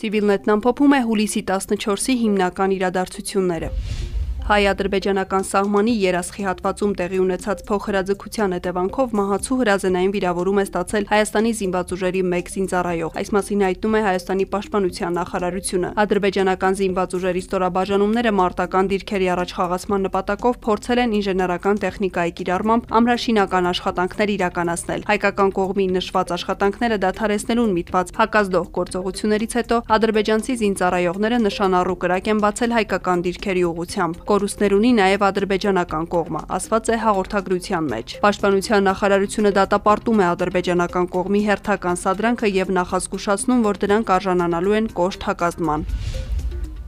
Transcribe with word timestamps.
Civilnet-ն 0.00 0.54
ամփոփում 0.54 0.94
է 0.96 1.00
հուլիսի 1.08 1.42
14-ի 1.50 2.14
հիմնական 2.22 2.74
իրադարձությունները։ 2.78 3.68
Հայ-ադրբեջանական 4.52 5.44
սահմանի 5.48 5.92
երասխի 5.96 6.42
հատվածում 6.44 6.90
տեղի 6.98 7.18
ունեցած 7.22 7.60
փոխհրաձգության 7.68 8.52
հետևանքով 8.52 9.12
մահացու 9.16 9.56
հրազենային 9.60 10.10
վիրավորում 10.12 10.58
է 10.60 10.64
ստացել 10.66 11.06
Հայաստանի 11.12 11.52
զինված 11.60 11.94
ուժերի 11.96 12.22
մեկ 12.32 12.50
զինծառայող։ 12.52 13.16
Այս 13.22 13.30
մասին 13.32 13.64
հայտնում 13.64 13.96
է 13.96 14.02
Հայաստանի 14.06 14.46
պաշտպանության 14.52 15.16
նախարարությունը։ 15.16 15.92
Ադրբեջանական 16.02 16.76
զինված 16.82 17.16
ուժերի 17.16 17.42
ստորաբաժանումները 17.48 18.32
մարտական 18.42 18.90
դիրքերի 18.92 19.30
առաջխաղացման 19.32 20.04
նպատակով 20.12 20.60
փորձել 20.68 21.00
են 21.00 21.16
ինժեներական 21.16 21.80
տեխնիկայի 21.80 22.32
կիրառմամբ 22.42 22.92
ամրաշինական 23.00 23.70
աշխատանքներ 23.72 24.34
իրականացնել։ 24.36 25.06
Հայկական 25.08 25.50
կողմի 25.56 25.86
նշված 25.96 26.36
աշխատանքները 26.36 27.00
դադարեցնելուն 27.08 27.74
միտված 27.80 28.14
հակազդող 28.20 28.66
գործողություններից 28.76 29.52
հետո 29.62 29.80
ադրբեջանցի 29.96 30.60
զինծառայողները 30.60 31.40
նշանառու 31.48 31.98
կրակ 32.04 32.32
են 32.36 32.42
բացել 32.42 32.76
հայկական 32.82 33.26
դիրքերի 33.32 33.62
ուղղությամբ 33.72 34.22
կորուստներ 34.42 34.72
ունի 34.74 34.88
նաև 34.98 35.22
ադրբեջանական 35.22 36.06
կողմը, 36.10 36.40
ասված 36.56 36.88
է 36.90 36.96
հաղորդագրության 37.02 37.84
մեջ։ 37.92 38.14
Պաշտպանության 38.24 38.88
նախարարությունը 38.88 39.52
դատապարտում 39.58 40.22
է 40.22 40.26
ադրբեջանական 40.32 41.06
կողմի 41.14 41.44
հերթական 41.46 42.02
սադրանքը 42.02 42.52
եւ 42.58 42.74
նախազգուշացնում, 42.82 43.64
որ 43.70 43.80
դրանք 43.86 44.12
արժանանալու 44.18 44.76
են 44.82 44.92
կոշտ 44.98 45.30
հակազդման։ 45.30 45.86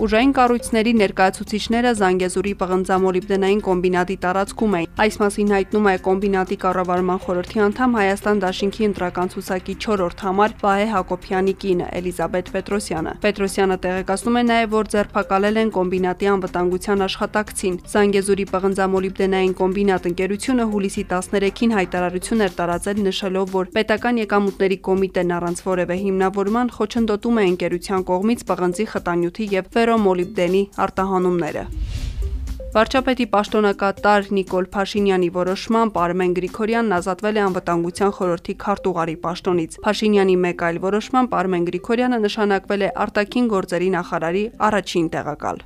Ուժային 0.00 0.30
կառույցների 0.32 0.92
ներկայացուցիչները 0.96 1.90
Զանգեզուրի 1.98 2.52
պղնձամոլիբդենային 2.60 3.58
կոմբինատի 3.66 4.14
տարածքում 4.22 4.76
էին։ 4.78 4.92
Այս 5.04 5.16
մասին 5.20 5.50
հայտնում 5.52 5.88
է 5.90 5.92
կոմբինատի 6.06 6.56
կառավարման 6.62 7.20
խորհրդի 7.24 7.60
անդամ 7.64 7.96
Հայաստան 8.00 8.40
Դաշինքի 8.44 8.86
ընտրական 8.88 9.32
ցուցակի 9.34 9.74
4-րդ 9.84 10.24
համար 10.24 10.54
Վահե 10.64 10.86
Հակոբյանի 10.94 11.54
կինը 11.60 11.88
Էլիզաբետ 12.00 12.48
Պետրոսյանը։ 12.56 13.12
Պետրոսյանը 13.20 13.76
տեղեկացնում 13.84 14.40
է 14.40 14.44
նաև, 14.48 14.72
որ 14.80 14.90
ձերբակալել 14.96 15.60
են 15.60 15.74
կոմբինատի 15.76 16.30
անվտանգության 16.32 17.04
աշխատակցին։ 17.10 17.76
Զանգեզուրի 17.92 18.48
պղնձամոլիբդենային 18.56 19.54
կոմբինատ 19.60 20.08
ընկերությունը 20.14 20.68
հուլիսի 20.72 21.04
13-ին 21.12 21.76
հայտարարություն 21.76 22.44
էր 22.48 22.56
տարածել 22.56 23.04
նշելով, 23.10 23.52
որ 23.60 23.70
պետական 23.76 24.24
եկամուտների 24.24 24.80
կոմիտեն 24.88 25.36
առանց 25.36 25.64
որևէ 25.68 26.00
հիմնավորման 26.00 26.74
խոչընդոտում 26.80 27.40
է 27.40 27.46
ընկերության 27.50 28.08
կողմից 28.10 28.48
պղնձի 28.48 28.90
խտանյութի 28.94 29.50
եւ 29.60 29.70
վեր 29.76 29.89
ֆերոմոլիբդենի 29.90 30.60
արտահանումները։ 30.84 31.62
Վարչապետի 32.70 33.24
պաշտոնակատար 33.32 34.28
Նիկոլ 34.36 34.68
Փաշինյանի 34.74 35.30
որոշմամբ 35.34 35.98
Արմեն 36.02 36.36
Գրիգորյանն 36.36 36.94
ազատվել 36.98 37.40
է 37.40 37.42
անվտանգության 37.46 38.14
խորհրդի 38.18 38.54
քարտուղարի 38.64 39.16
պաշտոնից։ 39.24 39.74
Փաշինյանի 39.88 40.36
մեկ 40.46 40.62
այլ 40.68 40.78
որոշմամբ 40.86 41.34
Արմեն 41.40 41.66
Գրիգորյանը 41.70 42.22
նշանակվել 42.28 42.86
է 42.86 42.92
արտաքին 43.06 43.50
գործերի 43.56 43.90
նախարարի 43.98 44.44
առաջին 44.70 45.12
տեղակալ։ 45.18 45.62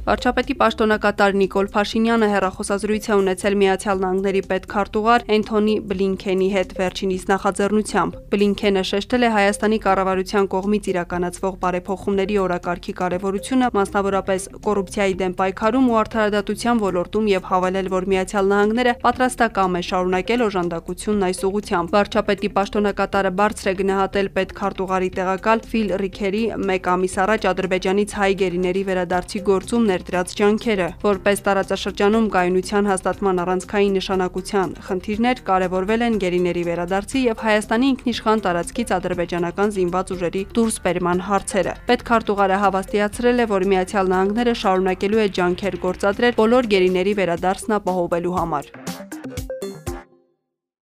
Վարչապետի 0.00 0.54
պաշտոնակատար 0.60 1.34
Նիկոլ 1.36 1.66
Փաշինյանը 1.74 2.28
հերախոսազրույց 2.32 3.06
է 3.10 3.16
ունեցել 3.20 3.56
Միացյալ 3.60 3.98
Նահանգների 4.00 4.40
պետքարտուղար 4.50 5.24
Էնթոնի 5.36 5.74
Բլինքենի 5.90 6.48
հետ 6.54 6.70
վերջինիս 6.80 7.26
նախաձեռնությամբ։ 7.30 8.16
Բլինքենը 8.32 8.84
շեշտել 8.90 9.26
է 9.28 9.30
Հայաստանի 9.36 9.78
կառավարության 9.84 10.48
կողմից 10.54 10.88
իրականացվող 10.90 11.58
բարեփոխումների 11.60 12.38
օրակարգի 12.40 12.94
կարևորությունը, 13.00 13.68
մասնավորապես 13.76 14.48
կոռուպցիայի 14.64 15.14
դեմ 15.20 15.34
պայքարում 15.40 15.90
ու 15.90 15.98
արդարադատության 16.00 16.80
ոլորտում 16.80 17.30
եւ 17.30 17.44
հավելել, 17.50 17.92
որ 18.00 18.08
Միացյալ 18.10 18.50
Նահանգները 18.50 18.96
պատրաստակամ 19.04 19.78
է 19.80 19.84
շարունակել 19.90 20.44
օժանդակությունն 20.48 21.28
այս 21.28 21.44
ուղղությամբ։ 21.50 21.94
Վարչապետի 22.00 22.52
պաշտոնակատարը 22.56 23.34
բարձր 23.40 23.70
է 23.70 23.74
գնահատել 23.84 24.32
պետքարտուղարի 24.40 25.10
տեղակալ 25.20 25.64
Ֆիլ 25.70 25.94
Ռիքերի 26.00 26.42
մեկ 26.70 26.90
ամիս 26.94 27.14
առաջ 27.20 27.48
Ադրբեջանից 27.50 28.16
հայ 28.20 28.32
գերիների 28.40 28.82
վերադարձի 28.90 29.44
գործում 29.50 29.89
ներդրած 29.90 30.34
ջանքերը, 30.40 30.88
որպես 31.04 31.42
տարածաշրջանում 31.46 32.28
կայունության 32.34 32.90
հաստատման 32.90 33.42
առանցքային 33.44 33.96
նշանակության 34.00 34.74
խնդիրներ 34.88 35.42
կարևորվել 35.50 36.06
են 36.08 36.18
գերիների 36.24 36.62
վերադարձի 36.70 37.24
եւ 37.26 37.44
Հայաստանի 37.46 37.90
ինքնիշխան 37.94 38.44
տարածքից 38.46 38.94
ադրբեջանական 39.00 39.74
զինված 39.80 40.14
ուժերի 40.16 40.44
դուրսբերման 40.60 41.24
հարցերը։ 41.30 41.74
Պետքարտուղարը 41.90 42.62
հավաստիացրել 42.64 43.44
է, 43.44 43.50
որ 43.56 43.68
Միացյալ 43.74 44.14
Նահանգները 44.14 44.56
շարունակելու 44.64 45.24
է 45.24 45.28
ջանքեր 45.40 45.82
գործադրել 45.88 46.40
բոլոր 46.40 46.72
գերիների 46.76 47.18
վերադարձն 47.20 47.78
ապահովելու 47.80 48.38
համար։ 48.40 48.89